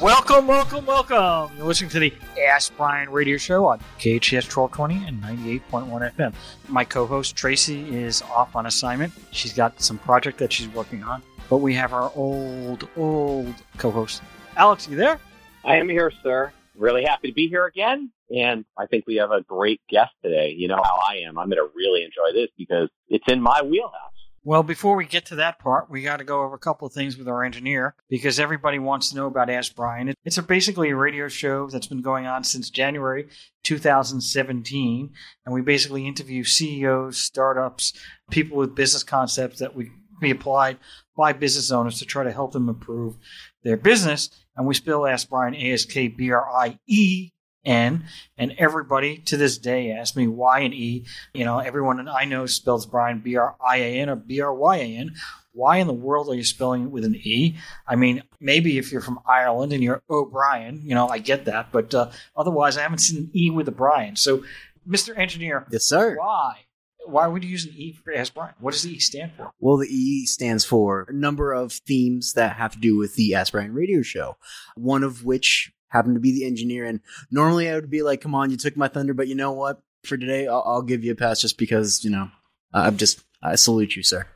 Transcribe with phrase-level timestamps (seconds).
[0.00, 1.56] Welcome, welcome, welcome.
[1.56, 6.34] You're listening to the Ask Brien radio show on KHS 1220 and 98.1 FM.
[6.68, 9.12] My co host Tracy is off on assignment.
[9.32, 11.20] She's got some project that she's working on.
[11.50, 14.22] But we have our old, old co host.
[14.56, 15.18] Alex, you there?
[15.64, 16.52] I am here, sir.
[16.76, 18.12] Really happy to be here again.
[18.30, 20.54] And I think we have a great guest today.
[20.56, 21.38] You know how I am.
[21.40, 24.17] I'm going to really enjoy this because it's in my wheelhouse.
[24.44, 26.94] Well, before we get to that part, we got to go over a couple of
[26.94, 30.14] things with our engineer because everybody wants to know about Ask Brien.
[30.24, 33.28] It's a basically a radio show that's been going on since January
[33.64, 35.10] 2017,
[35.44, 37.92] and we basically interview CEOs, startups,
[38.30, 40.78] people with business concepts that we be applied
[41.16, 43.16] by business owners to try to help them improve
[43.62, 44.30] their business.
[44.56, 47.32] And we still ask Brien ASK A S K B R I E
[47.64, 48.04] N,
[48.36, 51.04] and everybody to this day asks me why an E.
[51.34, 54.54] You know, everyone I know spells Brian B R I A N or B R
[54.54, 55.14] Y A N.
[55.52, 57.56] Why in the world are you spelling it with an E?
[57.86, 61.72] I mean, maybe if you're from Ireland and you're O'Brien, you know, I get that,
[61.72, 64.14] but uh, otherwise, I haven't seen an E with a Brian.
[64.14, 64.44] So,
[64.88, 65.18] Mr.
[65.18, 66.16] Engineer, Yes, sir.
[66.16, 66.58] why?
[67.06, 68.52] Why would you use an E for Ask Brien?
[68.60, 69.50] What does the E stand for?
[69.58, 73.34] Well, the E stands for a number of themes that have to do with the
[73.34, 74.36] Ask Brien radio show.
[74.76, 76.84] One of which happened to be the engineer.
[76.84, 77.00] And
[77.30, 79.82] normally I would be like, come on, you took my thunder, but you know what?
[80.04, 82.30] For today, I'll, I'll give you a pass just because, you know,
[82.72, 84.26] I'm just, I salute you, sir.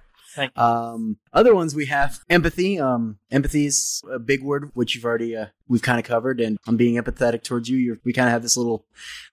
[0.57, 2.79] Um, other ones we have empathy.
[2.79, 6.41] Um, empathy is a big word, which you've already, uh, we've kind of covered.
[6.41, 7.77] And I'm being empathetic towards you.
[7.77, 8.87] You're, we kind of have this little,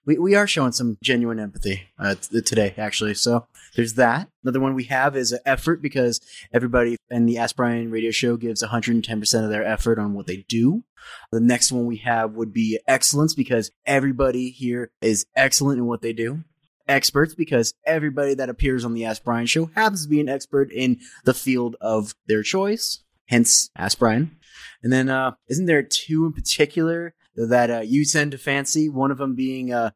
[0.04, 3.14] we, we are showing some genuine empathy, uh, t- today, actually.
[3.14, 4.28] So there's that.
[4.42, 6.20] Another one we have is effort because
[6.52, 10.84] everybody in the Ask radio show gives 110% of their effort on what they do.
[11.32, 16.02] The next one we have would be excellence because everybody here is excellent in what
[16.02, 16.44] they do.
[16.90, 20.72] Experts because everybody that appears on the Ask Brien show happens to be an expert
[20.72, 23.04] in the field of their choice.
[23.26, 24.36] Hence, Ask Brien.
[24.82, 28.88] And then, uh, isn't there two in particular that uh, you tend to fancy?
[28.88, 29.90] One of them being uh,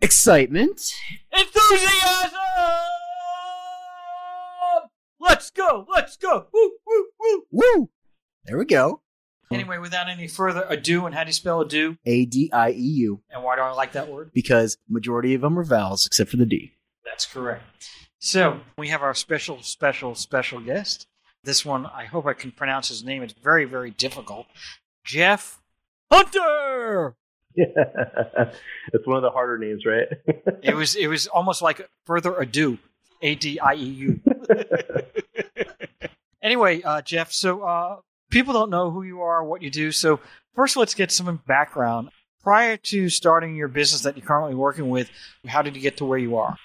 [0.00, 0.94] excitement.
[1.36, 2.30] Enthusiasm!
[5.18, 5.86] Let's go!
[5.92, 6.46] Let's go!
[6.52, 7.42] Woo, woo, woo!
[7.50, 7.90] Woo!
[8.44, 9.02] There we go.
[9.50, 11.96] Anyway, without any further ado, and how do you spell ado?
[12.06, 13.22] A D I E U.
[13.30, 14.30] And why do I like that word?
[14.32, 16.72] Because majority of them are vowels except for the D.
[17.04, 17.62] That's correct.
[18.18, 21.06] So we have our special, special, special guest.
[21.44, 23.22] This one, I hope I can pronounce his name.
[23.22, 24.46] It's very, very difficult.
[25.04, 25.60] Jeff
[26.10, 27.16] Hunter.
[27.54, 27.74] Yeah.
[28.94, 30.08] it's one of the harder names, right?
[30.62, 32.78] It was, it was almost like further ado.
[33.20, 34.20] A D I E U.
[36.42, 37.32] Anyway, uh, Jeff.
[37.32, 37.96] So uh,
[38.32, 39.92] people don't know who you are, what you do.
[39.92, 40.18] So
[40.56, 42.10] first, let's get some background.
[42.42, 45.08] Prior to starting your business that you're currently working with,
[45.46, 46.56] how did you get to where you are?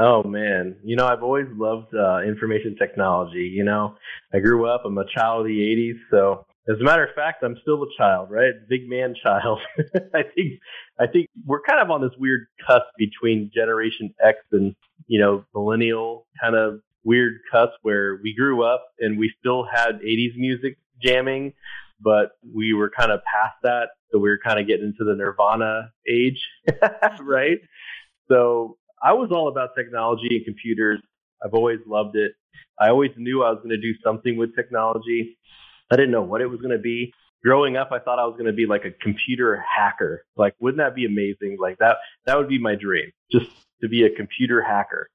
[0.00, 3.52] oh man, you know I've always loved uh, information technology.
[3.54, 3.96] You know,
[4.32, 4.82] I grew up.
[4.84, 7.86] I'm a child of the '80s, so as a matter of fact, I'm still a
[7.96, 8.52] child, right?
[8.68, 9.60] Big man child.
[10.14, 10.60] I think
[10.98, 14.74] I think we're kind of on this weird cusp between Generation X and
[15.06, 20.00] you know millennial kind of weird cusp where we grew up and we still had
[20.00, 21.52] 80s music jamming,
[22.00, 23.88] but we were kind of past that.
[24.10, 26.40] So we were kind of getting into the Nirvana age,
[27.20, 27.58] right?
[28.28, 31.00] So I was all about technology and computers.
[31.44, 32.32] I've always loved it.
[32.78, 35.38] I always knew I was going to do something with technology.
[35.90, 37.12] I didn't know what it was going to be.
[37.42, 40.24] Growing up, I thought I was going to be like a computer hacker.
[40.36, 41.56] Like, wouldn't that be amazing?
[41.58, 41.96] Like that,
[42.26, 43.50] that would be my dream, just
[43.80, 45.08] to be a computer hacker.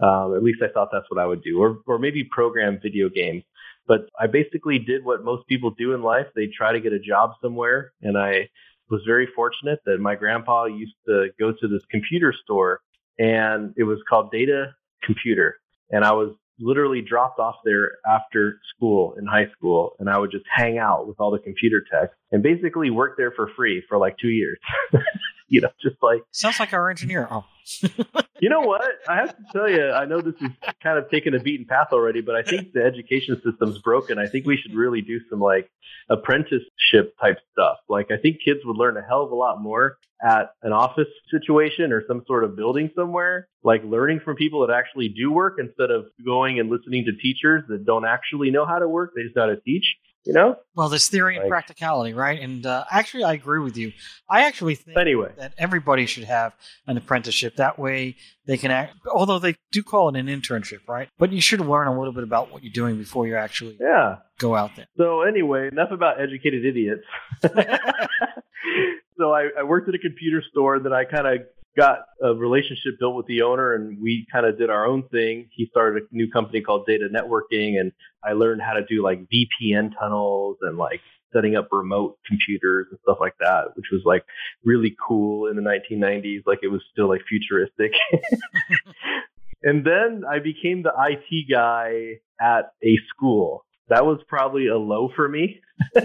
[0.00, 3.08] Um, at least I thought that's what I would do, or or maybe program video
[3.08, 3.44] games.
[3.86, 6.26] But I basically did what most people do in life.
[6.34, 8.48] They try to get a job somewhere, and I
[8.90, 12.80] was very fortunate that my grandpa used to go to this computer store,
[13.18, 14.74] and it was called Data
[15.04, 15.56] Computer,
[15.90, 20.30] and I was literally dropped off there after school in high school and I would
[20.30, 23.98] just hang out with all the computer techs and basically work there for free for
[23.98, 24.58] like two years.
[25.48, 27.28] you know, just like Sounds like our engineer.
[27.30, 27.44] Oh,
[28.40, 28.84] you know what?
[29.08, 30.50] I have to tell you, I know this is
[30.82, 34.18] kind of taking a beaten path already, but I think the education system's broken.
[34.18, 35.70] I think we should really do some like
[36.08, 37.78] apprenticeship type stuff.
[37.88, 41.08] Like I think kids would learn a hell of a lot more at an office
[41.30, 45.56] situation or some sort of building somewhere, like learning from people that actually do work
[45.58, 49.12] instead of going and listening to teachers that don't actually know how to work.
[49.14, 49.84] They just know how to teach.
[50.26, 50.56] You know.
[50.74, 52.40] Well, there's theory and practicality, right?
[52.40, 53.92] And uh, actually, I agree with you.
[54.28, 56.52] I actually think Anyway, that everybody should have
[56.88, 57.56] an apprenticeship.
[57.56, 58.96] That way, they can act.
[59.14, 61.08] Although they do call it an internship, right?
[61.18, 64.16] But you should learn a little bit about what you're doing before you actually yeah.
[64.40, 64.86] go out there.
[64.96, 67.04] So anyway, enough about educated idiots.
[69.18, 70.80] so I, I worked at a computer store.
[70.80, 71.46] Then I kind of
[71.76, 75.48] got a relationship built with the owner, and we kind of did our own thing.
[75.52, 77.92] He started a new company called Data Networking, and
[78.24, 81.00] I learned how to do like VPN tunnels and like
[81.32, 84.24] setting up remote computers and stuff like that, which was like
[84.64, 86.42] really cool in the 1990s.
[86.46, 87.92] Like it was still like futuristic.
[89.62, 93.64] and then I became the IT guy at a school.
[93.88, 95.60] That was probably a low for me.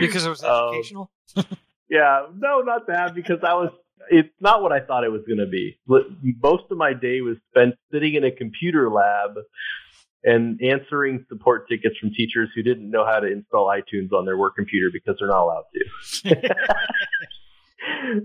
[0.00, 1.10] Because it was Um, educational.
[1.88, 3.70] Yeah, no, not that because I was.
[4.10, 5.78] It's not what I thought it was going to be.
[6.42, 9.36] Most of my day was spent sitting in a computer lab
[10.24, 14.36] and answering support tickets from teachers who didn't know how to install iTunes on their
[14.36, 16.36] work computer because they're not allowed to.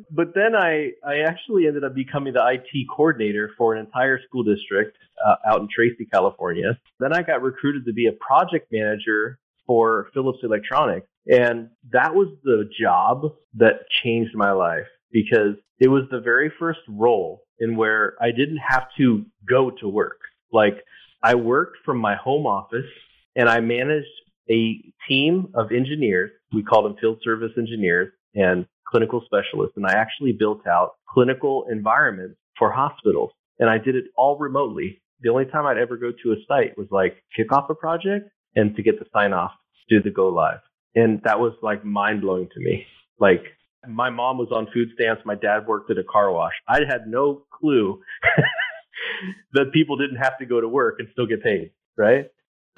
[0.11, 4.43] but then I, I actually ended up becoming the IT coordinator for an entire school
[4.43, 6.77] district uh, out in Tracy, California.
[6.99, 11.07] Then I got recruited to be a project manager for Philips Electronics.
[11.27, 16.79] And that was the job that changed my life because it was the very first
[16.89, 20.19] role in where I didn't have to go to work.
[20.51, 20.75] Like
[21.23, 22.89] I worked from my home office
[23.35, 24.07] and I managed
[24.49, 26.31] a team of engineers.
[26.53, 29.75] We called them field service engineers and clinical specialists.
[29.75, 33.31] And I actually built out clinical environments for hospitals.
[33.59, 35.01] And I did it all remotely.
[35.21, 38.29] The only time I'd ever go to a site was like kick off a project
[38.55, 39.51] and to get the sign off
[39.89, 40.59] do the go live.
[40.95, 42.85] And that was like mind blowing to me.
[43.19, 43.43] Like
[43.87, 45.21] my mom was on food stamps.
[45.25, 46.53] My dad worked at a car wash.
[46.67, 48.01] I had no clue
[49.53, 51.71] that people didn't have to go to work and still get paid.
[51.97, 52.29] Right.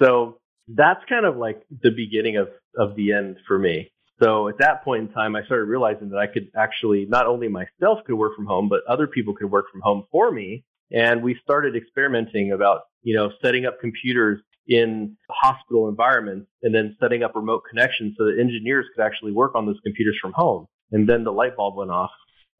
[0.02, 3.92] So that's kind of like the beginning of, of the end for me.
[4.22, 7.48] So at that point in time, I started realizing that I could actually not only
[7.48, 10.64] myself could work from home, but other people could work from home for me.
[10.92, 16.96] And we started experimenting about, you know, setting up computers in hospital environments and then
[17.00, 20.66] setting up remote connections so that engineers could actually work on those computers from home.
[20.92, 22.10] And then the light bulb went off.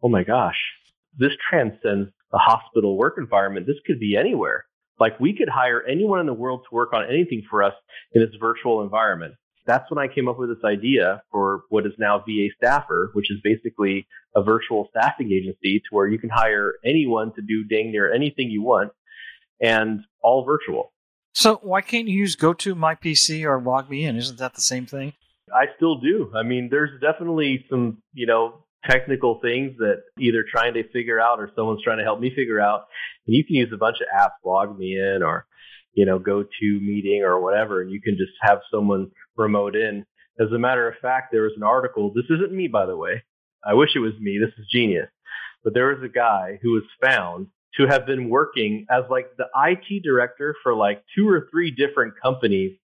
[0.02, 0.58] Oh my gosh,
[1.16, 3.66] this transcends the hospital work environment.
[3.66, 4.64] This could be anywhere.
[4.98, 7.74] Like we could hire anyone in the world to work on anything for us
[8.12, 9.34] in this virtual environment.
[9.66, 13.30] That's when I came up with this idea for what is now VA Staffer, which
[13.30, 17.92] is basically a virtual staffing agency to where you can hire anyone to do dang
[17.92, 18.92] near anything you want
[19.60, 20.92] and all virtual.
[21.32, 24.16] So why can't you use GoTo My PC or Log Me In?
[24.16, 25.12] Isn't that the same thing?
[25.54, 26.32] I still do.
[26.34, 31.38] I mean, there's definitely some, you know, technical things that either trying to figure out
[31.38, 32.86] or someone's trying to help me figure out.
[33.26, 35.46] And you can use a bunch of apps, log me in or,
[35.92, 40.06] you know, go to meeting or whatever, and you can just have someone remote in.
[40.40, 42.12] As a matter of fact, there was an article.
[42.14, 43.24] This isn't me, by the way.
[43.64, 44.38] I wish it was me.
[44.38, 45.08] This is genius.
[45.62, 49.46] But there was a guy who was found to have been working as like the
[49.54, 52.78] IT director for like two or three different companies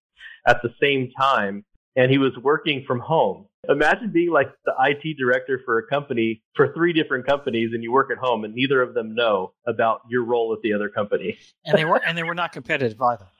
[0.47, 1.65] at the same time.
[1.97, 3.47] And he was working from home.
[3.69, 7.91] Imagine being like the IT director for a company for three different companies and you
[7.91, 11.39] work at home and neither of them know about your role at the other company.
[11.65, 13.27] And they were and they were not competitive either.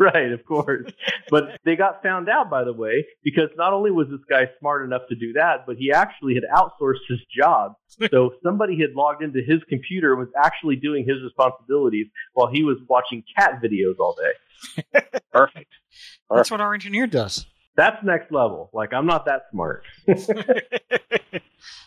[0.00, 0.88] Right, of course.
[1.28, 4.84] but they got found out, by the way, because not only was this guy smart
[4.84, 7.74] enough to do that, but he actually had outsourced his job.
[8.12, 12.62] so somebody had logged into his computer and was actually doing his responsibilities while he
[12.62, 15.00] was watching cat videos all day.
[15.32, 15.72] Perfect.
[16.30, 17.46] That's what our engineer does.
[17.78, 18.70] That's next level.
[18.72, 19.84] Like, I'm not that smart.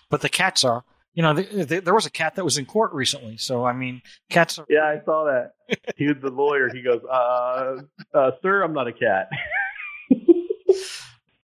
[0.09, 0.85] but the cats are.
[1.13, 3.35] You know, th th there was a cat that was in court recently.
[3.35, 4.65] So I mean, cats are.
[4.69, 5.51] Yeah, I saw that.
[5.97, 6.69] He was the lawyer.
[6.73, 7.81] He goes, uh,
[8.13, 9.29] uh, sir, I'm not a cat.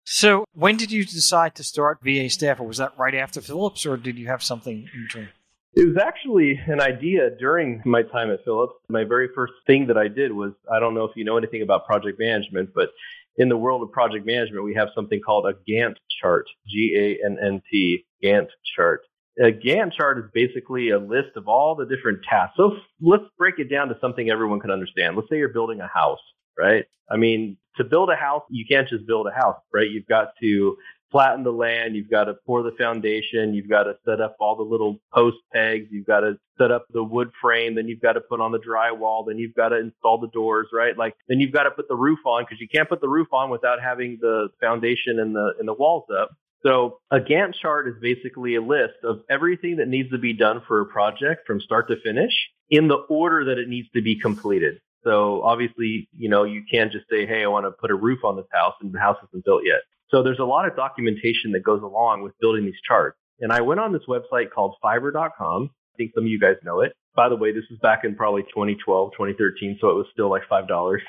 [0.09, 3.85] So when did you decide to start VA staff, or Was that right after Philips,
[3.85, 5.27] or did you have something in between?
[5.75, 8.73] It was actually an idea during my time at Philips.
[8.87, 11.61] My very first thing that I did was I don't know if you know anything
[11.61, 12.89] about project management, but
[13.37, 17.25] in the world of project management, we have something called a Gantt chart, G A
[17.25, 19.01] N N T, Gantt chart.
[19.39, 22.55] A Gantt chart is basically a list of all the different tasks.
[22.57, 25.15] So let's break it down to something everyone can understand.
[25.15, 26.19] Let's say you're building a house,
[26.57, 26.85] right?
[27.09, 29.89] I mean, to build a house, you can't just build a house, right?
[29.89, 30.75] You've got to
[31.11, 31.95] flatten the land.
[31.95, 33.53] You've got to pour the foundation.
[33.53, 35.87] You've got to set up all the little post pegs.
[35.91, 37.75] You've got to set up the wood frame.
[37.75, 39.25] Then you've got to put on the drywall.
[39.27, 40.97] Then you've got to install the doors, right?
[40.97, 43.27] Like then you've got to put the roof on because you can't put the roof
[43.31, 46.31] on without having the foundation and the and the walls up.
[46.63, 50.61] So a Gantt chart is basically a list of everything that needs to be done
[50.67, 52.33] for a project from start to finish
[52.69, 54.79] in the order that it needs to be completed.
[55.03, 58.25] So obviously, you know, you can't just say, hey, I want to put a roof
[58.25, 59.81] on this house and the house isn't built yet.
[60.09, 63.17] So there's a lot of documentation that goes along with building these charts.
[63.39, 65.69] And I went on this website called fiverr.com.
[65.93, 66.93] I think some of you guys know it.
[67.15, 70.43] By the way, this was back in probably 2012, 2013, so it was still like
[70.49, 70.99] $5.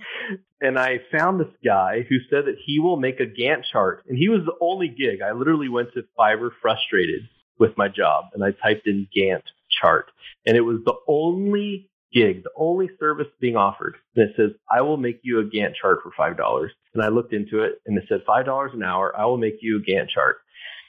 [0.61, 4.03] and I found this guy who said that he will make a Gantt chart.
[4.07, 5.21] And he was the only gig.
[5.21, 7.27] I literally went to Fiverr frustrated
[7.59, 9.43] with my job and I typed in Gantt
[9.81, 10.11] chart.
[10.45, 13.95] And it was the only gig, the only service being offered.
[14.15, 16.67] And it says, I will make you a Gantt chart for $5.
[16.93, 19.17] And I looked into it and it said $5 an hour.
[19.17, 20.37] I will make you a Gantt chart.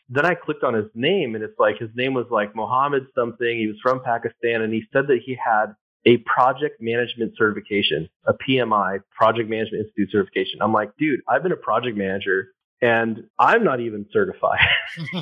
[0.08, 3.58] Then I clicked on his name and it's like his name was like Mohammed something.
[3.58, 5.74] He was from Pakistan and he said that he had
[6.04, 10.60] a project management certification, a PMI, Project Management Institute certification.
[10.60, 12.48] I'm like, dude, I've been a project manager
[12.82, 14.58] and I'm not even certified.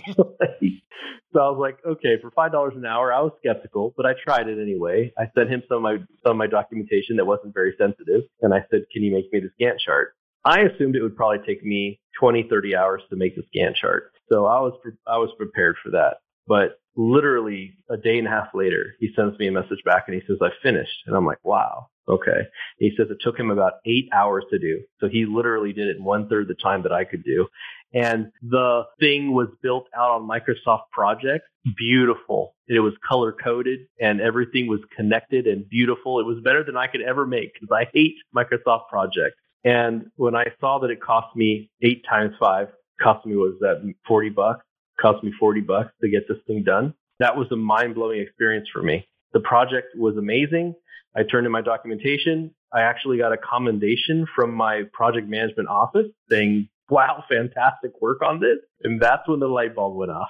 [1.33, 4.14] so I was like, okay, for five dollars an hour, I was skeptical, but I
[4.25, 5.12] tried it anyway.
[5.19, 8.55] I sent him some of my some of my documentation that wasn't very sensitive, and
[8.55, 10.14] I said, can you make me this Gantt chart?
[10.45, 14.12] I assumed it would probably take me 20, 30 hours to make this Gantt chart,
[14.31, 14.73] so I was
[15.07, 16.17] I was prepared for that.
[16.49, 20.14] But literally a day and a half later, he sends me a message back and
[20.14, 21.05] he says, I finished.
[21.07, 22.47] And I'm like, wow, okay.
[22.79, 24.81] He says it took him about eight hours to do.
[25.00, 27.47] So he literally did it in one third the time that I could do.
[27.93, 31.45] And the thing was built out on Microsoft Project.
[31.76, 32.55] Beautiful.
[32.69, 36.21] It was color coded and everything was connected and beautiful.
[36.21, 39.37] It was better than I could ever make because I hate Microsoft Project.
[39.64, 42.69] And when I saw that it cost me eight times five,
[43.02, 44.64] cost me was that 40 bucks
[45.00, 46.95] cost me 40 bucks to get this thing done.
[47.19, 49.07] That was a mind blowing experience for me.
[49.33, 50.75] The project was amazing.
[51.17, 52.55] I turned in my documentation.
[52.73, 58.40] I actually got a commendation from my project management office saying, wow, fantastic work on
[58.40, 58.59] this.
[58.83, 60.29] And that's when the light bulb went off.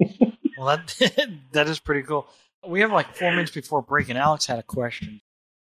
[0.58, 2.28] well, that, that is pretty cool.
[2.66, 5.20] We have like four minutes before break, and Alex had a question.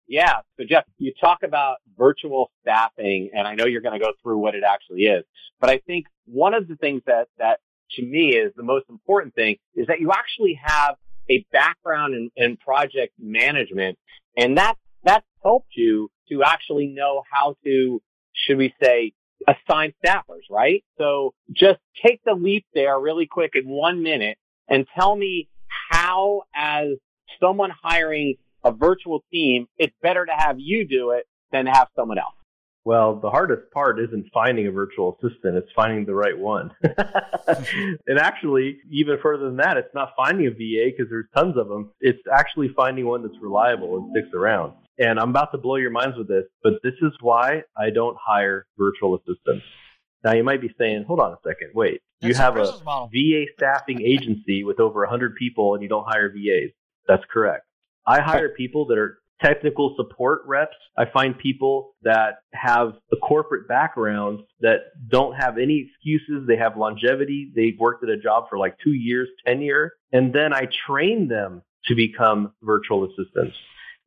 [0.08, 0.42] Yeah.
[0.58, 4.38] So, Jeff, you talk about virtual staffing, and I know you're going to go through
[4.38, 5.24] what it actually is.
[5.60, 7.60] But I think one of the things that, that
[7.92, 10.96] to me is the most important thing is that you actually have
[11.32, 13.98] a background in, in project management
[14.38, 18.02] and that that's helped you to actually know how to
[18.34, 19.14] should we say
[19.48, 20.84] assign staffers right?
[20.98, 25.48] So just take the leap there really quick in one minute and tell me
[25.90, 26.90] how as
[27.40, 32.20] someone hiring a virtual team it's better to have you do it than have someone
[32.20, 32.36] else
[32.84, 36.72] well, the hardest part isn't finding a virtual assistant, it's finding the right one.
[36.84, 41.68] and actually, even further than that, it's not finding a VA because there's tons of
[41.68, 41.92] them.
[42.00, 44.74] It's actually finding one that's reliable and sticks around.
[44.98, 48.18] And I'm about to blow your minds with this, but this is why I don't
[48.20, 49.66] hire virtual assistants.
[50.24, 53.10] Now, you might be saying, hold on a second, wait, that's you have a model.
[53.12, 56.72] VA staffing agency with over 100 people and you don't hire VAs.
[57.08, 57.66] That's correct.
[58.06, 60.76] I hire people that are technical support reps.
[60.98, 64.78] I find people that have a corporate background that
[65.10, 66.48] don't have any excuses.
[66.48, 67.52] They have longevity.
[67.56, 71.64] They've worked at a job for like two years, tenure, and then I train them
[71.86, 73.56] to become virtual assistants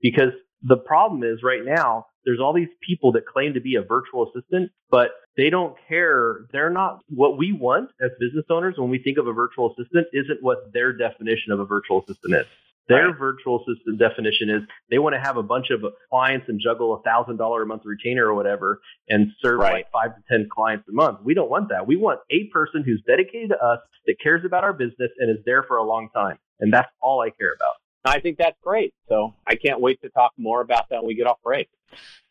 [0.00, 3.82] because the problem is right now there's all these people that claim to be a
[3.82, 6.46] virtual assistant, but they don't care.
[6.52, 10.06] They're not what we want as business owners when we think of a virtual assistant
[10.12, 12.46] isn't what their definition of a virtual assistant is.
[12.88, 13.18] Their right.
[13.18, 17.02] virtual assistant definition is they want to have a bunch of clients and juggle a
[17.02, 19.72] thousand dollar a month retainer or whatever and serve right.
[19.72, 21.20] like five to ten clients a month.
[21.24, 21.86] We don't want that.
[21.86, 25.42] We want a person who's dedicated to us that cares about our business and is
[25.46, 26.38] there for a long time.
[26.60, 27.74] And that's all I care about.
[28.04, 28.92] I think that's great.
[29.08, 31.68] So I can't wait to talk more about that when we get off break.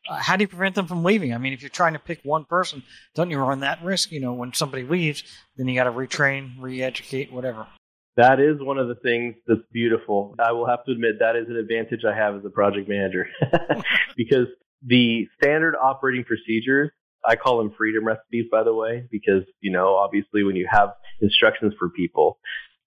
[0.07, 1.33] Uh, how do you prevent them from leaving?
[1.33, 2.83] I mean, if you're trying to pick one person,
[3.15, 4.11] don't you run that risk?
[4.11, 5.23] You know, when somebody leaves,
[5.55, 7.67] then you got to retrain, re-educate, whatever.
[8.15, 10.35] That is one of the things that's beautiful.
[10.39, 13.27] I will have to admit that is an advantage I have as a project manager
[14.17, 14.47] because
[14.85, 16.91] the standard operating procedures,
[17.25, 20.89] I call them freedom recipes, by the way, because, you know, obviously when you have
[21.21, 22.37] instructions for people,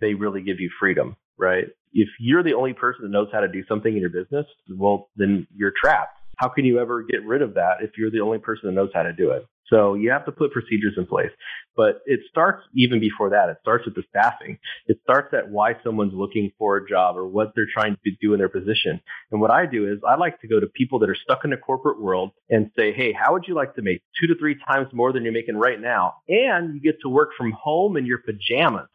[0.01, 1.65] they really give you freedom, right?
[1.93, 5.09] If you're the only person that knows how to do something in your business, well,
[5.17, 6.19] then you're trapped.
[6.37, 8.91] How can you ever get rid of that if you're the only person that knows
[8.95, 9.47] how to do it?
[9.71, 11.31] So you have to put procedures in place.
[11.77, 13.49] But it starts even before that.
[13.49, 14.59] It starts with the staffing.
[14.87, 18.33] It starts at why someone's looking for a job or what they're trying to do
[18.33, 19.01] in their position.
[19.31, 21.51] And what I do is I like to go to people that are stuck in
[21.51, 24.57] the corporate world and say, Hey, how would you like to make two to three
[24.67, 26.15] times more than you're making right now?
[26.29, 28.89] And you get to work from home in your pajamas.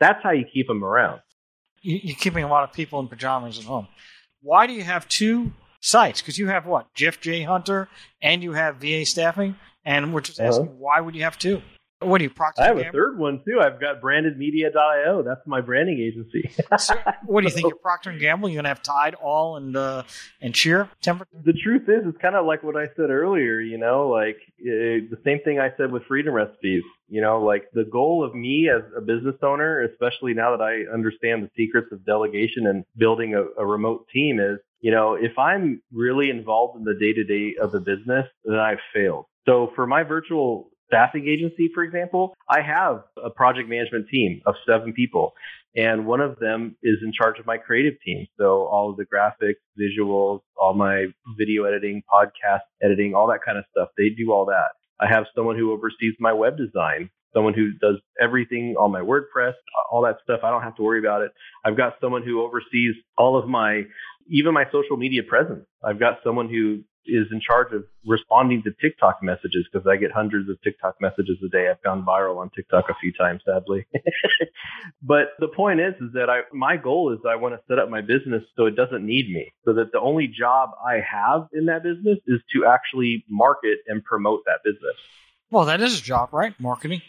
[0.00, 1.20] That's how you keep them around.
[1.80, 3.88] You're keeping a lot of people in pajamas at home.
[4.42, 6.20] Why do you have two sites?
[6.20, 6.92] Because you have what?
[6.94, 7.42] Jeff J.
[7.42, 7.88] Hunter
[8.20, 9.56] and you have VA staffing.
[9.84, 10.76] And we're just asking, uh-huh.
[10.78, 11.62] why would you have two?
[12.00, 12.62] What do you Procter?
[12.62, 12.90] I have Gamble?
[12.90, 13.60] a third one too.
[13.60, 15.22] I've got brandedmedia.io.
[15.24, 16.50] That's my branding agency.
[16.78, 16.94] So,
[17.26, 17.66] what do you think?
[17.66, 18.48] You're Procter and Gamble.
[18.48, 20.04] You're gonna have Tide, All, and uh,
[20.40, 21.30] and Cheer temperature.
[21.44, 23.58] the truth is, it's kind of like what I said earlier.
[23.58, 26.84] You know, like uh, the same thing I said with Freedom Recipes.
[27.08, 30.92] You know, like the goal of me as a business owner, especially now that I
[30.92, 35.38] understand the secrets of delegation and building a, a remote team, is you know, if
[35.38, 39.26] I'm really involved in the day to day of the business, then I've failed.
[39.46, 44.54] So for my virtual staffing agency, for example, I have a project management team of
[44.66, 45.32] seven people.
[45.76, 48.26] And one of them is in charge of my creative team.
[48.38, 51.06] So all of the graphics, visuals, all my
[51.36, 54.70] video editing, podcast editing, all that kind of stuff, they do all that.
[55.00, 59.52] I have someone who oversees my web design, someone who does everything on my WordPress,
[59.92, 60.40] all that stuff.
[60.42, 61.30] I don't have to worry about it.
[61.64, 63.82] I've got someone who oversees all of my,
[64.28, 65.64] even my social media presence.
[65.84, 70.12] I've got someone who is in charge of responding to TikTok messages because I get
[70.12, 71.68] hundreds of TikTok messages a day.
[71.70, 73.86] I've gone viral on TikTok a few times, sadly.
[75.02, 77.88] but the point is, is that I, my goal is I want to set up
[77.88, 81.66] my business so it doesn't need me, so that the only job I have in
[81.66, 84.96] that business is to actually market and promote that business.
[85.50, 86.54] Well, that is a job, right?
[86.60, 87.00] Marketing.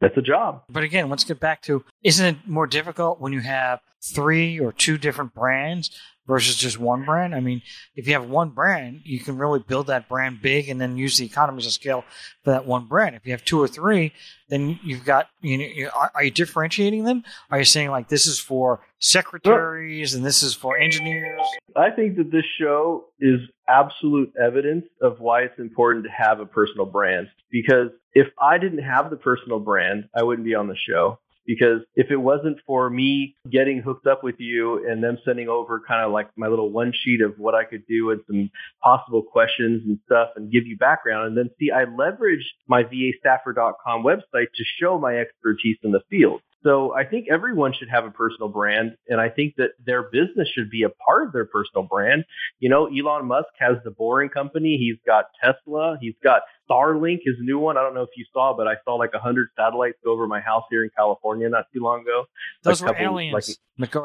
[0.00, 0.62] That's a job.
[0.68, 4.72] But again, let's get back to isn't it more difficult when you have three or
[4.72, 5.90] two different brands
[6.26, 7.34] versus just one brand?
[7.34, 7.60] I mean,
[7.96, 11.18] if you have one brand, you can really build that brand big and then use
[11.18, 12.04] the economies of scale
[12.42, 13.14] for that one brand.
[13.14, 14.12] If you have two or three,
[14.48, 17.22] then you've got, you know, are, are you differentiating them?
[17.50, 21.42] Are you saying like this is for secretaries and this is for engineers?
[21.76, 26.46] I think that this show is absolute evidence of why it's important to have a
[26.46, 27.28] personal brand.
[27.50, 31.18] Because if I didn't have the personal brand, I wouldn't be on the show.
[31.46, 35.80] Because if it wasn't for me getting hooked up with you and them sending over
[35.80, 38.50] kind of like my little one sheet of what I could do and some
[38.82, 41.28] possible questions and stuff and give you background.
[41.28, 46.40] And then see, I leveraged my vastaffer.com website to show my expertise in the field.
[46.62, 50.46] So I think everyone should have a personal brand, and I think that their business
[50.54, 52.24] should be a part of their personal brand.
[52.58, 54.76] You know, Elon Musk has the Boring Company.
[54.76, 55.96] He's got Tesla.
[56.00, 57.78] He's got Starlink, his new one.
[57.78, 60.26] I don't know if you saw, but I saw like a hundred satellites go over
[60.26, 62.26] my house here in California not too long ago.
[62.62, 63.34] Those Like were couple- aliens.
[63.34, 63.56] like-.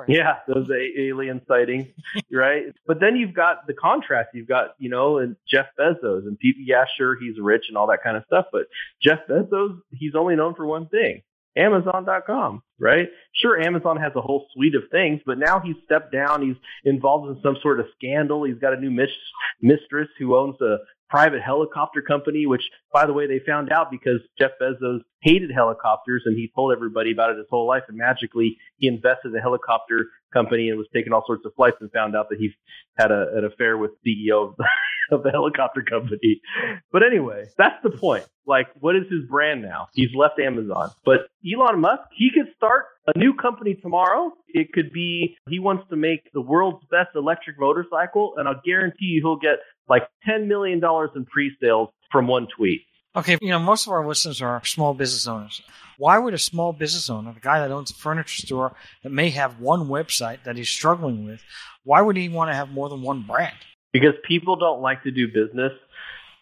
[0.08, 1.88] Yeah, those a- alien sightings,
[2.32, 2.68] right?
[2.88, 4.30] But then you've got the contrast.
[4.34, 6.62] You've got, you know, and Jeff Bezos and people.
[6.66, 8.68] Yeah, sure, he's rich and all that kind of stuff, but
[9.04, 11.22] Jeff Bezos, he's only known for one thing.
[11.58, 13.08] Amazon.com, right?
[13.34, 16.42] Sure, Amazon has a whole suite of things, but now he's stepped down.
[16.42, 18.44] He's involved in some sort of scandal.
[18.44, 19.10] He's got a new mis-
[19.62, 20.78] mistress who owns a
[21.10, 26.24] private helicopter company, which, by the way, they found out because Jeff Bezos hated helicopters
[26.26, 27.84] and he told everybody about it his whole life.
[27.88, 31.78] And magically, he invested in a helicopter company and was taking all sorts of flights
[31.80, 32.52] and found out that he
[32.98, 34.66] had a, an affair with CEO of the,
[35.12, 36.42] of the helicopter company.
[36.92, 38.26] But anyway, that's the point.
[38.48, 39.88] Like, what is his brand now?
[39.94, 40.92] He's left Amazon.
[41.04, 44.32] But Elon Musk, he could start a new company tomorrow.
[44.48, 49.06] It could be he wants to make the world's best electric motorcycle, and I'll guarantee
[49.06, 50.82] you he'll get like $10 million
[51.16, 52.82] in pre sales from one tweet.
[53.16, 55.62] Okay, you know, most of our listeners are small business owners.
[55.98, 59.30] Why would a small business owner, the guy that owns a furniture store that may
[59.30, 61.42] have one website that he's struggling with,
[61.84, 63.56] why would he want to have more than one brand?
[63.96, 65.72] Because people don't like to do business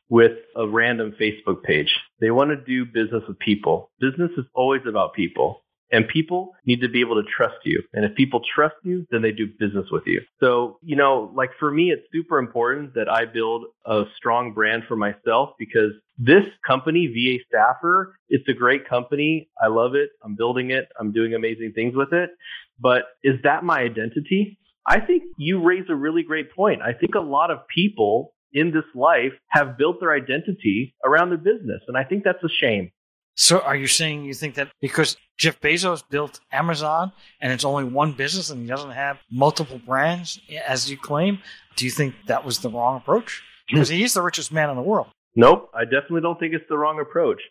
[0.09, 1.99] with a random Facebook page.
[2.19, 3.91] They want to do business with people.
[3.99, 5.61] Business is always about people.
[5.91, 7.83] And people need to be able to trust you.
[7.93, 10.21] And if people trust you, then they do business with you.
[10.39, 14.85] So, you know, like for me, it's super important that I build a strong brand
[14.87, 19.47] for myself because this company, VA Staffer, it's a great company.
[19.61, 20.09] I love it.
[20.23, 20.89] I'm building it.
[20.99, 22.31] I'm doing amazing things with it.
[22.79, 24.57] But is that my identity?
[24.85, 26.81] I think you raise a really great point.
[26.81, 31.37] I think a lot of people in this life have built their identity around their
[31.37, 31.81] business.
[31.87, 32.91] And I think that's a shame.
[33.35, 37.83] So are you saying you think that because Jeff Bezos built Amazon and it's only
[37.83, 41.39] one business and he doesn't have multiple brands as you claim,
[41.75, 43.41] do you think that was the wrong approach?
[43.67, 45.07] Because he is the richest man in the world.
[45.35, 47.41] Nope, I definitely don't think it's the wrong approach.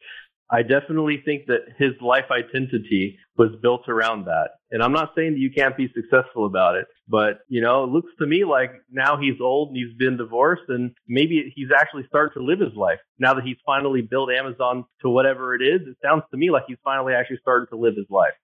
[0.53, 4.51] I definitely think that his life identity was built around that.
[4.71, 7.91] And I'm not saying that you can't be successful about it, but you know, it
[7.91, 12.05] looks to me like now he's old and he's been divorced and maybe he's actually
[12.07, 12.99] starting to live his life.
[13.19, 16.65] Now that he's finally built Amazon to whatever it is, it sounds to me like
[16.69, 18.35] he's finally actually starting to live his life.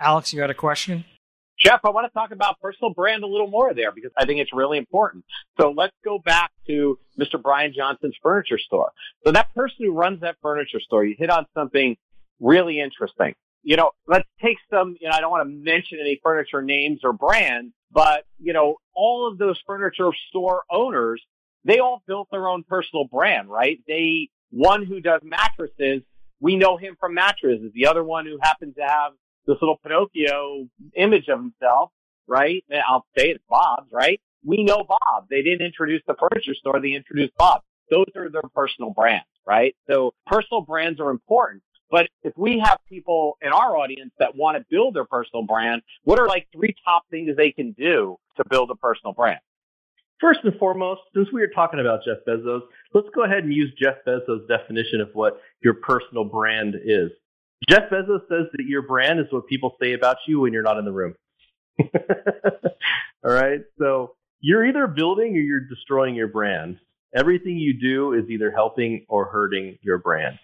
[0.00, 1.06] Alex, you got a question?
[1.58, 4.40] Jeff, I want to talk about personal brand a little more there because I think
[4.40, 5.24] it's really important.
[5.60, 7.40] So let's go back to Mr.
[7.40, 8.92] Brien Johnson's furniture store.
[9.24, 11.96] So that person who runs that furniture store, you hit on something
[12.40, 13.34] really interesting.
[13.64, 17.00] You know, let's take some, you know, I don't want to mention any furniture names
[17.02, 21.20] or brands, but, you know, all of those furniture store owners,
[21.64, 23.80] they all built their own personal brand, right?
[23.88, 26.02] They, one who does mattresses
[26.40, 27.72] we know him from mattresses.
[27.74, 29.12] the other one who happens to have
[29.48, 31.90] this little Pinocchio image of himself,
[32.28, 32.62] right?
[32.86, 34.20] I'll say it's Bob's, right?
[34.44, 35.26] We know Bob.
[35.28, 36.80] They didn't introduce the furniture store.
[36.80, 37.62] They introduced Bob.
[37.90, 39.74] Those are their personal brands, right?
[39.90, 41.62] So personal brands are important.
[41.90, 45.80] But if we have people in our audience that want to build their personal brand,
[46.04, 49.40] what are like three top things they can do to build a personal brand?
[50.20, 52.60] First and foremost, since we are talking about Jeff Bezos,
[52.92, 57.10] let's go ahead and use Jeff Bezos' definition of what your personal brand is.
[57.68, 60.78] Jeff Bezos says that your brand is what people say about you when you're not
[60.78, 61.14] in the room.
[63.24, 63.60] All right.
[63.78, 66.78] So you're either building or you're destroying your brand.
[67.14, 70.38] Everything you do is either helping or hurting your brand.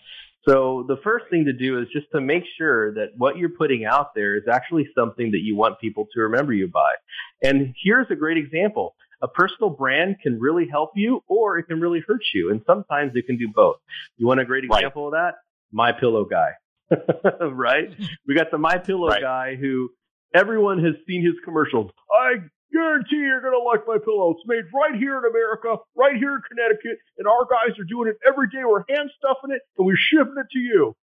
[0.47, 3.85] So the first thing to do is just to make sure that what you're putting
[3.85, 6.93] out there is actually something that you want people to remember you by.
[7.43, 8.95] And here's a great example.
[9.23, 12.51] A personal brand can really help you or it can really hurt you.
[12.51, 13.77] And sometimes it can do both.
[14.19, 15.19] You want a great example right.
[15.19, 15.39] of that?
[15.73, 16.51] My Pillow guy.
[17.53, 17.91] right?
[18.27, 19.23] We got the My Pillow right.
[19.23, 19.91] guy who
[20.35, 21.91] everyone has seen his commercials.
[22.11, 22.35] I
[22.73, 24.33] guarantee you're going to like my pillow.
[24.33, 28.09] It's made right here in America, right here in Connecticut, and our guys are doing
[28.09, 28.65] it every day.
[28.67, 30.97] We're hand stuffing it and we're shipping it to you.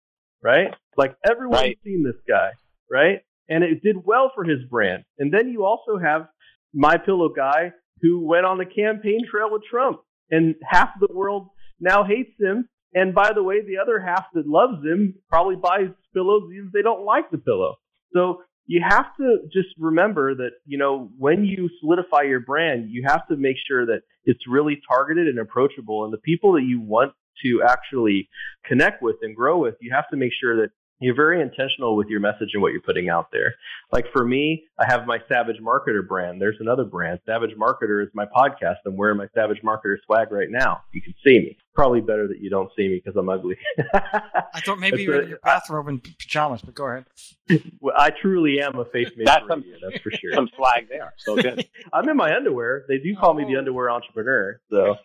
[0.43, 0.73] Right?
[0.97, 1.80] Like everyone's right.
[1.84, 2.51] seen this guy,
[2.89, 3.19] right?
[3.47, 5.04] And it did well for his brand.
[5.17, 6.27] And then you also have
[6.73, 11.13] my pillow guy who went on the campaign trail with Trump, and half of the
[11.13, 11.49] world
[11.80, 12.67] now hates him.
[12.93, 16.73] And by the way, the other half that loves them probably buys pillows even if
[16.73, 17.75] they don't like the pillow.
[18.13, 23.04] So you have to just remember that, you know, when you solidify your brand, you
[23.08, 26.04] have to make sure that it's really targeted and approachable.
[26.04, 28.30] And the people that you want to actually
[28.65, 30.71] connect with and grow with, you have to make sure that
[31.02, 33.56] you're very intentional with your message and what you're putting out there.
[33.92, 36.40] Like for me, I have my Savage Marketer brand.
[36.40, 37.20] There's another brand.
[37.26, 38.76] Savage Marketer is my podcast.
[38.86, 40.82] I'm wearing my Savage Marketer swag right now.
[40.94, 41.58] You can see me.
[41.74, 43.58] Probably better that you don't see me because I'm ugly.
[43.94, 47.06] I thought maybe you were in your bathrobe and pajamas, but go ahead.
[47.82, 50.34] Well, I truly am a face made that's, some, that's for sure.
[50.34, 51.14] Some swag there.
[51.18, 51.68] So good.
[51.94, 52.86] I'm in my underwear.
[52.88, 53.34] They do call oh.
[53.34, 53.60] me the oh.
[53.60, 54.62] underwear entrepreneur.
[54.70, 54.96] So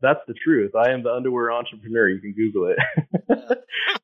[0.00, 0.74] that's the truth.
[0.74, 2.08] I am the underwear entrepreneur.
[2.08, 2.78] You can Google it.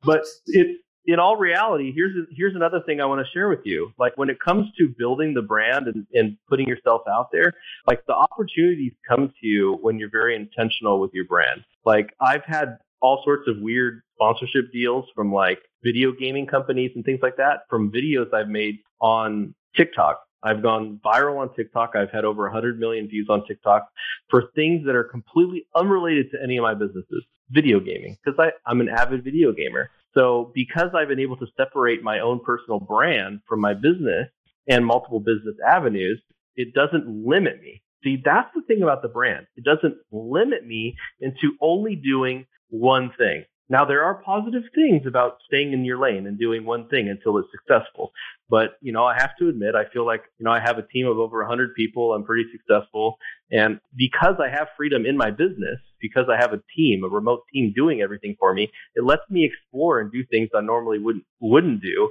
[0.04, 3.92] but it's in all reality, here's here's another thing I want to share with you.
[3.98, 7.52] Like when it comes to building the brand and, and putting yourself out there,
[7.86, 11.64] like the opportunities come to you when you're very intentional with your brand.
[11.84, 17.04] Like I've had all sorts of weird sponsorship deals from like video gaming companies and
[17.04, 20.20] things like that from videos I've made on TikTok.
[20.44, 21.94] I've gone viral on TikTok.
[21.94, 23.88] I've had over 100 million views on TikTok
[24.28, 28.80] for things that are completely unrelated to any of my businesses, video gaming, because I'm
[28.80, 29.90] an avid video gamer.
[30.14, 34.28] So because I've been able to separate my own personal brand from my business
[34.68, 36.20] and multiple business avenues,
[36.56, 37.82] it doesn't limit me.
[38.04, 39.46] See, that's the thing about the brand.
[39.56, 43.44] It doesn't limit me into only doing one thing.
[43.72, 47.38] Now, there are positive things about staying in your lane and doing one thing until
[47.38, 48.12] it's successful.
[48.50, 50.82] But, you know, I have to admit, I feel like, you know, I have a
[50.82, 52.12] team of over 100 people.
[52.12, 53.16] I'm pretty successful.
[53.50, 57.44] And because I have freedom in my business, because I have a team, a remote
[57.50, 61.24] team doing everything for me, it lets me explore and do things I normally wouldn't,
[61.40, 62.10] wouldn't do.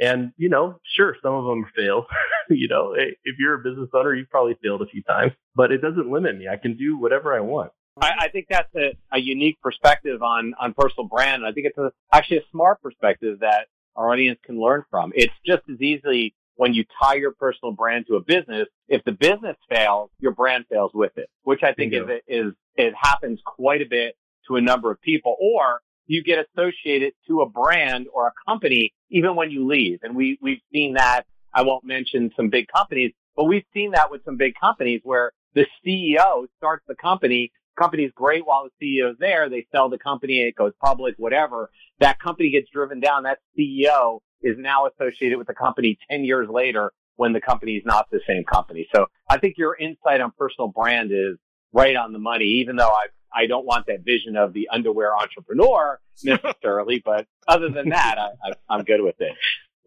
[0.00, 2.06] And, you know, sure, some of them fail.
[2.48, 5.82] you know, if you're a business owner, you've probably failed a few times, but it
[5.82, 6.48] doesn't limit me.
[6.48, 7.70] I can do whatever I want.
[8.00, 11.44] I, I think that's a, a, unique perspective on, on personal brand.
[11.44, 15.12] I think it's a, actually a smart perspective that our audience can learn from.
[15.14, 18.68] It's just as easily when you tie your personal brand to a business.
[18.88, 22.94] If the business fails, your brand fails with it, which I think is, is, it
[22.98, 24.16] happens quite a bit
[24.48, 28.92] to a number of people or you get associated to a brand or a company
[29.10, 30.00] even when you leave.
[30.02, 31.24] And we, we've seen that.
[31.54, 35.32] I won't mention some big companies, but we've seen that with some big companies where
[35.54, 39.48] the CEO starts the company company's great while the CEO's there.
[39.48, 41.70] They sell the company, it goes public, whatever.
[42.00, 43.24] That company gets driven down.
[43.24, 47.84] That CEO is now associated with the company 10 years later when the company is
[47.84, 48.88] not the same company.
[48.94, 51.36] So I think your insight on personal brand is
[51.72, 55.16] right on the money, even though I I don't want that vision of the underwear
[55.16, 59.32] entrepreneur necessarily, but other than that, I, I, am good with it.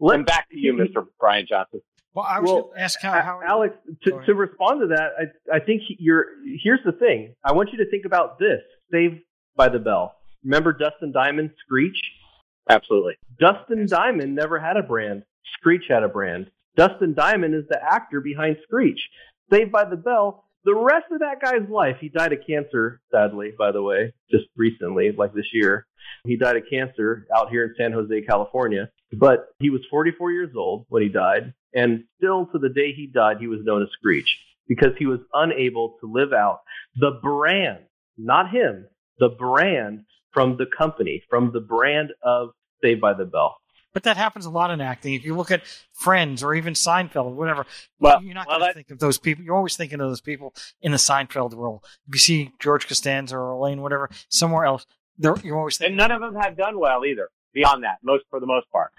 [0.00, 1.06] And back to you, Mr.
[1.18, 1.80] Brien Johnson.
[2.16, 5.10] Well, I was well, ask how, how Alex to, to respond to that.
[5.20, 6.24] I, I think you're.
[6.64, 7.34] Here's the thing.
[7.44, 8.62] I want you to think about this.
[8.90, 9.16] Saved
[9.54, 10.14] by the Bell.
[10.42, 11.98] Remember Dustin Diamond, Screech?
[12.70, 13.16] Absolutely.
[13.38, 15.24] Dustin Diamond never had a brand.
[15.58, 16.50] Screech had a brand.
[16.74, 19.00] Dustin Diamond is the actor behind Screech.
[19.52, 20.44] Saved by the Bell.
[20.64, 24.46] The rest of that guy's life, he died of cancer, sadly, by the way, just
[24.56, 25.86] recently, like this year.
[26.24, 28.88] He died of cancer out here in San Jose, California.
[29.12, 31.52] But he was 44 years old when he died.
[31.76, 35.20] And still to the day he died, he was known as Screech because he was
[35.34, 36.60] unable to live out
[36.96, 37.84] the brand,
[38.16, 38.86] not him,
[39.18, 40.00] the brand
[40.32, 42.48] from the company, from the brand of
[42.82, 43.56] Saved by the Bell.
[43.92, 45.14] But that happens a lot in acting.
[45.14, 45.62] If you look at
[45.92, 47.64] Friends or even Seinfeld or whatever,
[47.98, 49.44] Well, you're not well, going to think of those people.
[49.44, 51.82] You're always thinking of those people in the Seinfeld role.
[52.08, 54.86] If you see George Costanza or Elaine, whatever, somewhere else,
[55.18, 55.92] you're always thinking.
[55.92, 57.28] And none of them have done well either.
[57.54, 58.92] Beyond that, most for the most part.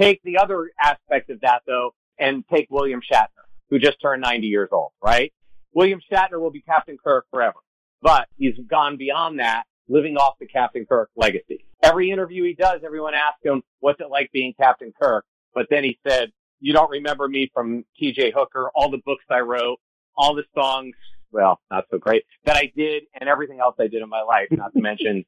[0.00, 4.46] Take the other aspect of that though, and take William Shatner, who just turned 90
[4.46, 4.92] years old.
[5.02, 5.32] Right?
[5.72, 7.58] William Shatner will be Captain Kirk forever,
[8.00, 11.66] but he's gone beyond that, living off the Captain Kirk legacy.
[11.82, 15.84] Every interview he does, everyone asks him, "What's it like being Captain Kirk?" But then
[15.84, 18.30] he said, "You don't remember me from T.J.
[18.30, 19.80] Hooker, all the books I wrote,
[20.16, 20.94] all the songs."
[21.32, 24.48] Well, not so great that I did, and everything else I did in my life.
[24.52, 25.24] Not to mention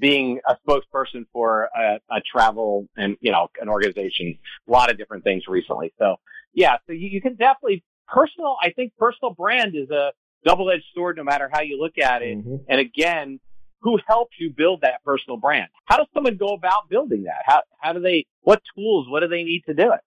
[0.00, 4.98] being a spokesperson for a, a travel and you know an organization, a lot of
[4.98, 5.92] different things recently.
[5.98, 6.16] So
[6.54, 8.56] yeah, so you, you can definitely personal.
[8.62, 10.12] I think personal brand is a
[10.44, 12.38] double-edged sword, no matter how you look at it.
[12.38, 12.64] Mhm.
[12.68, 13.40] And again,
[13.82, 15.68] who helps you build that personal brand?
[15.84, 17.42] How does someone go about building that?
[17.44, 18.26] How how do they?
[18.42, 19.06] What tools?
[19.08, 20.00] What do they need to do it?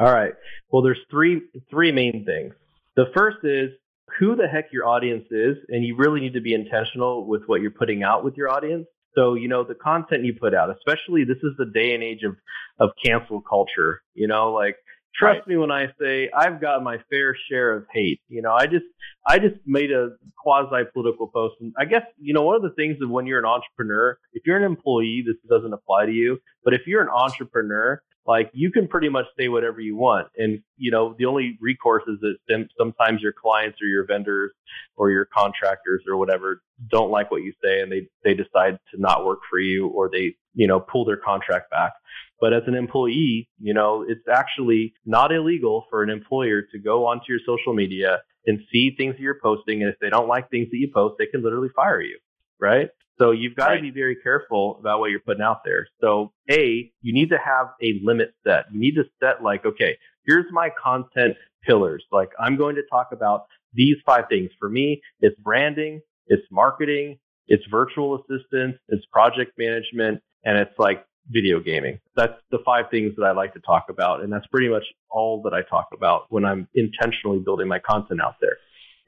[0.00, 0.32] All right.
[0.70, 2.54] Well, there's three three main things.
[2.96, 3.70] The first is
[4.18, 7.60] who the heck your audience is, and you really need to be intentional with what
[7.60, 8.86] you're putting out with your audience.
[9.14, 12.22] So, you know, the content you put out, especially this is the day and age
[12.24, 12.36] of
[12.80, 14.02] of cancel culture.
[14.14, 14.76] You know, like
[15.18, 18.20] trust me when I say I've got my fair share of hate.
[18.28, 18.84] You know, I just
[19.26, 20.10] I just made a
[20.42, 23.38] quasi political post, and I guess you know one of the things of when you're
[23.38, 27.08] an entrepreneur, if you're an employee, this doesn't apply to you, but if you're an
[27.08, 30.28] entrepreneur, like you can pretty much say whatever you want.
[30.36, 34.52] And you know the only recourse is that sometimes your clients or your vendors
[34.96, 39.00] or your contractors or whatever don't like what you say and they they decide to
[39.00, 41.94] not work for you or they you know pull their contract back.
[42.38, 47.06] But as an employee you know it's actually not illegal for an employer to go
[47.06, 49.82] onto your social media and see things that you're posting.
[49.82, 52.18] And if they don't like things that you post they can literally fire you
[52.60, 55.88] right so you've got to be very careful about what you're putting out there.
[56.00, 58.66] So A, you need to have a limit set.
[58.72, 62.04] You need to set like, okay, here's my content pillars.
[62.12, 64.50] Like I'm going to talk about these five things.
[64.58, 67.18] For me, it's branding, it's marketing,
[67.48, 71.98] it's virtual assistance, it's project management, and it's like video gaming.
[72.14, 74.22] That's the five things that I like to talk about.
[74.22, 78.20] And that's pretty much all that I talk about when I'm intentionally building my content
[78.22, 78.58] out there.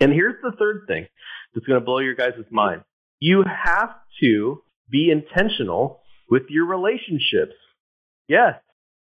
[0.01, 1.07] And here's the third thing
[1.55, 2.83] that's going to blow your guys' mind
[3.21, 7.55] you have to be intentional with your relationships.
[8.29, 8.55] Yes,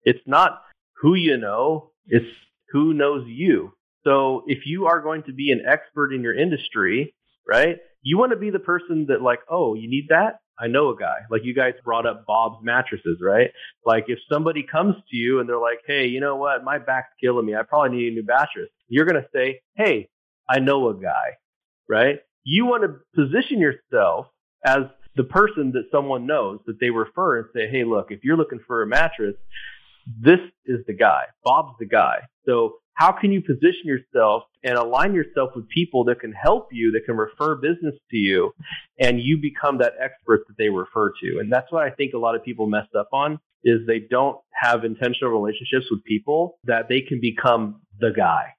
[0.02, 0.62] it's not
[1.00, 2.26] who you know, it's
[2.70, 3.72] who knows you.
[4.04, 7.14] So if you are going to be an expert in your industry,
[7.46, 10.40] right, you want to be the person that, like, oh, you need that?
[10.58, 11.18] I know a guy.
[11.30, 13.50] Like you guys brought up Bob's mattresses, right?
[13.86, 16.64] Like if somebody comes to you and they're like, hey, you know what?
[16.64, 17.54] My back's killing me.
[17.54, 18.68] I probably need a new mattress.
[18.88, 20.08] You're going to say, hey,
[20.50, 21.36] I know a guy,
[21.88, 22.18] right?
[22.50, 24.28] You want to position yourself
[24.64, 24.84] as
[25.16, 28.60] the person that someone knows that they refer and say, hey, look, if you're looking
[28.66, 29.34] for a mattress,
[30.18, 31.24] this is the guy.
[31.44, 32.20] Bob's the guy.
[32.46, 36.90] So how can you position yourself and align yourself with people that can help you,
[36.92, 38.52] that can refer business to you,
[38.98, 41.40] and you become that expert that they refer to?
[41.40, 44.38] And that's what I think a lot of people mess up on is they don't
[44.54, 48.54] have intentional relationships with people that they can become the guy.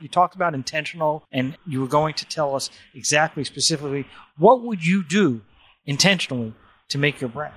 [0.00, 4.06] You talked about intentional, and you were going to tell us exactly, specifically,
[4.38, 5.42] what would you do
[5.86, 6.54] intentionally
[6.88, 7.54] to make your brand?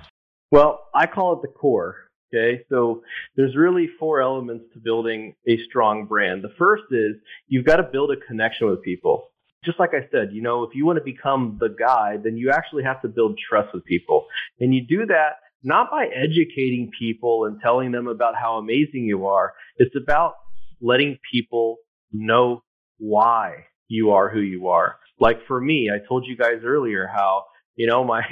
[0.50, 1.96] Well, I call it the core.
[2.32, 2.62] Okay.
[2.68, 3.02] So
[3.36, 6.42] there's really four elements to building a strong brand.
[6.42, 7.16] The first is
[7.48, 9.30] you've got to build a connection with people.
[9.64, 12.50] Just like I said, you know, if you want to become the guy, then you
[12.50, 14.26] actually have to build trust with people.
[14.58, 19.26] And you do that not by educating people and telling them about how amazing you
[19.26, 19.52] are.
[19.76, 20.34] It's about
[20.80, 21.78] letting people
[22.12, 22.62] know
[22.98, 24.96] why you are who you are.
[25.18, 27.44] Like for me, I told you guys earlier how,
[27.76, 28.22] you know, my,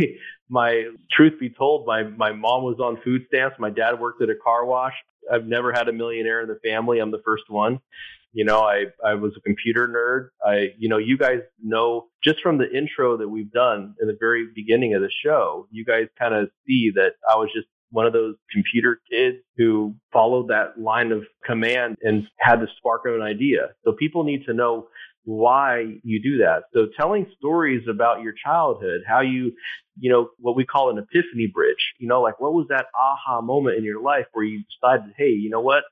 [0.49, 3.57] my truth be told, my, my mom was on food stamps.
[3.59, 4.95] My dad worked at a car wash.
[5.31, 7.01] I've never had a millionaire in the family.
[7.01, 7.81] I'm the first one.
[8.33, 10.29] You know, I, I was a computer nerd.
[10.47, 14.17] I, you know, you guys know just from the intro that we've done in the
[14.19, 18.07] very beginning of the show, you guys kind of see that I was just one
[18.07, 23.15] of those computer kids who followed that line of command and had the spark of
[23.15, 23.69] an idea.
[23.85, 24.89] So people need to know
[25.23, 26.65] why you do that.
[26.75, 29.53] So telling stories about your childhood, how you,
[29.97, 33.41] you know, what we call an epiphany bridge, you know, like what was that aha
[33.43, 35.85] moment in your life where you decided, hey, you know what?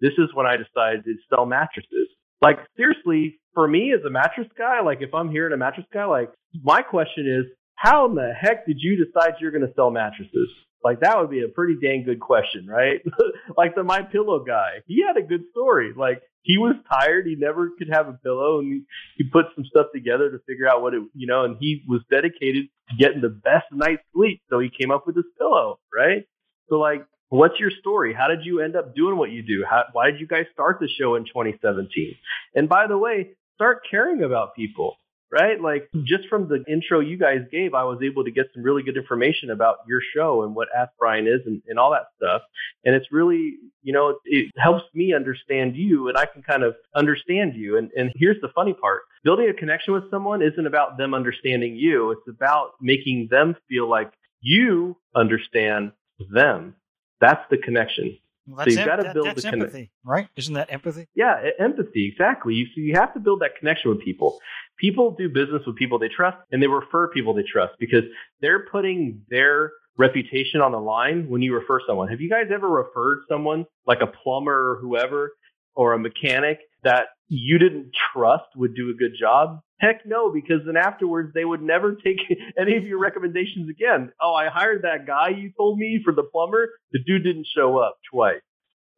[0.00, 2.08] This is when I decided to sell mattresses.
[2.40, 6.06] Like seriously, for me as a mattress guy, like if I'm hearing a mattress guy,
[6.06, 6.30] like
[6.62, 10.48] my question is, how in the heck did you decide you're going to sell mattresses?
[10.84, 13.00] Like that would be a pretty dang good question, right?
[13.56, 15.92] like the My Pillow guy, he had a good story.
[15.96, 18.82] Like he was tired, he never could have a pillow, and
[19.16, 22.02] he, put some stuff together to figure out what it, you know, and he was
[22.10, 26.24] dedicated to getting the best night's sleep, so he came up with this pillow, right?
[26.68, 28.14] So like What's your story?
[28.14, 29.64] How did you end up doing what you do?
[29.68, 32.14] How, why did you guys start the show in 2017?
[32.54, 34.94] And by the way, start caring about people
[35.34, 35.60] right?
[35.60, 36.02] Like hmm.
[36.06, 38.96] just from the intro you guys gave, I was able to get some really good
[38.96, 42.42] information about your show and what Ask Brien is and, and all that stuff.
[42.84, 46.62] And it's really, you know, it, it helps me understand you and I can kind
[46.62, 47.76] of understand you.
[47.76, 49.02] And, and here's the funny part.
[49.24, 52.12] Building a connection with someone isn't about them understanding you.
[52.12, 55.92] It's about making them feel like you understand
[56.30, 56.76] them.
[57.20, 58.18] That's the connection.
[58.46, 60.28] Well, that's so you've em- got to build that's the conne- empathy, right?
[60.36, 61.08] Isn't that empathy?
[61.14, 62.54] Yeah, empathy, exactly.
[62.54, 64.38] You, so you have to build that connection with people.
[64.78, 68.04] People do business with people they trust, and they refer people they trust because
[68.40, 72.08] they're putting their reputation on the line when you refer someone.
[72.08, 75.32] Have you guys ever referred someone, like a plumber or whoever,
[75.74, 79.60] or a mechanic that you didn't trust would do a good job?
[79.80, 82.18] Heck no, because then afterwards they would never take
[82.58, 84.12] any of your recommendations again.
[84.20, 86.70] Oh, I hired that guy you told me for the plumber.
[86.92, 88.42] The dude didn't show up twice,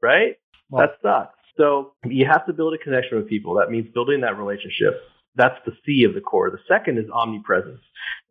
[0.02, 0.36] right?
[0.70, 1.32] Well- that sucks.
[1.56, 3.54] So you have to build a connection with people.
[3.54, 5.00] That means building that relationship.
[5.36, 6.50] That's the C of the core.
[6.50, 7.80] The second is omnipresence.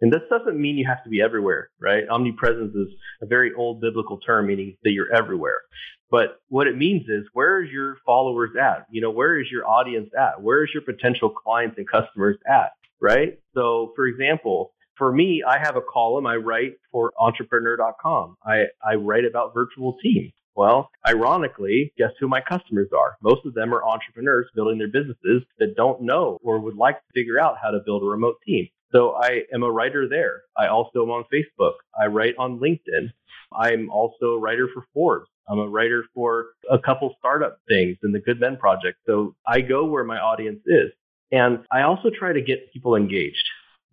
[0.01, 2.03] And this doesn't mean you have to be everywhere, right?
[2.09, 2.87] Omnipresence is
[3.21, 5.59] a very old biblical term meaning that you're everywhere.
[6.11, 8.85] But what it means is where is your followers at?
[8.89, 10.41] You know, where is your audience at?
[10.41, 12.71] Where is your potential clients and customers at?
[13.01, 13.39] Right?
[13.53, 18.37] So for example, for me, I have a column I write for entrepreneur.com.
[18.45, 20.31] I, I write about virtual teams.
[20.55, 23.17] Well, ironically, guess who my customers are?
[23.21, 27.13] Most of them are entrepreneurs building their businesses that don't know or would like to
[27.13, 28.69] figure out how to build a remote team.
[28.91, 30.43] So I am a writer there.
[30.57, 31.73] I also am on Facebook.
[31.99, 33.11] I write on LinkedIn.
[33.51, 35.27] I'm also a writer for Forbes.
[35.49, 38.99] I'm a writer for a couple startup things and the Good Men Project.
[39.05, 40.91] So I go where my audience is.
[41.31, 43.43] And I also try to get people engaged.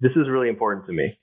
[0.00, 1.18] This is really important to me.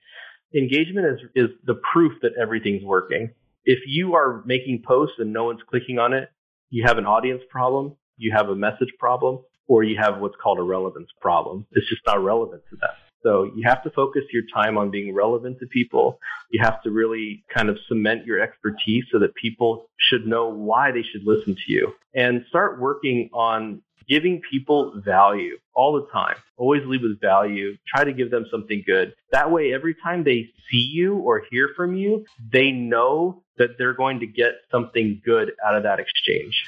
[0.54, 3.32] Engagement is, is the proof that everything's working.
[3.66, 6.30] If you are making posts and no one's clicking on it,
[6.70, 10.60] you have an audience problem, you have a message problem, or you have what's called
[10.60, 11.66] a relevance problem.
[11.72, 12.90] It's just not relevant to them.
[13.22, 16.20] So you have to focus your time on being relevant to people.
[16.52, 20.92] You have to really kind of cement your expertise so that people should know why
[20.92, 26.36] they should listen to you and start working on giving people value all the time.
[26.58, 27.78] Always lead with value.
[27.88, 29.14] Try to give them something good.
[29.32, 33.94] That way, every time they see you or hear from you, they know that they're
[33.94, 36.64] going to get something good out of that exchange.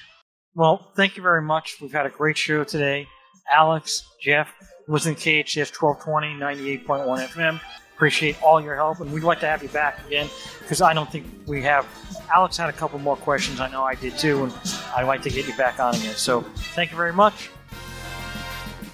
[0.54, 1.78] Well, thank you very much.
[1.82, 3.08] We've had a great show today.
[3.52, 4.54] Alex, Jeff,
[4.88, 7.62] was in KTHS 1220, 98.1 FM.
[8.02, 11.08] Appreciate all your help, and we'd like to have you back again because I don't
[11.12, 11.86] think we have.
[12.34, 13.60] Alex had a couple more questions.
[13.60, 14.54] I know I did too, and
[14.96, 16.16] I'd like to get you back on again.
[16.16, 16.42] So,
[16.74, 17.52] thank you very much.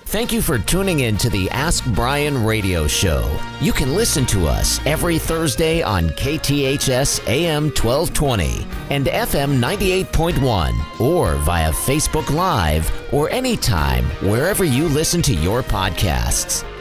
[0.08, 3.40] Thank you for tuning in to the Ask Brien radio show.
[3.62, 11.36] You can listen to us every Thursday on KTHS AM 1220 and FM 98.1 or
[11.36, 16.66] via Facebook Live or anytime wherever you listen to your podcasts.